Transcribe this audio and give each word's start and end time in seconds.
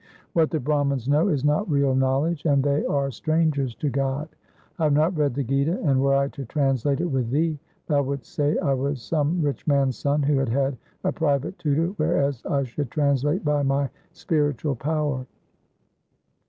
What 0.33 0.49
the 0.49 0.59
Brah 0.59 0.83
mans 0.83 1.07
know 1.07 1.27
is 1.27 1.45
not 1.45 1.69
real 1.69 1.93
knowledge, 1.93 2.47
and 2.47 2.63
they 2.63 2.83
are 2.87 3.11
strangers 3.11 3.75
to 3.75 3.89
God. 3.91 4.27
I 4.79 4.85
have 4.85 4.93
not 4.93 5.15
read 5.15 5.35
the 5.35 5.43
Gita, 5.43 5.79
and 5.83 6.01
were 6.01 6.15
I 6.15 6.27
to 6.29 6.43
translate 6.45 7.01
it 7.01 7.05
with 7.05 7.29
thee, 7.29 7.59
thou 7.85 8.01
wouldst 8.01 8.33
say 8.33 8.57
I 8.57 8.73
was 8.73 8.99
some 8.99 9.39
rich 9.43 9.67
man's 9.67 9.99
son 9.99 10.23
who 10.23 10.39
had 10.39 10.49
had 10.49 10.75
a 11.03 11.11
private 11.11 11.59
tutor, 11.59 11.93
whereas 11.97 12.43
I 12.47 12.63
should 12.63 12.89
translate 12.89 13.45
by 13.45 13.61
my 13.61 13.91
spiritual 14.11 14.73
power. 14.75 15.27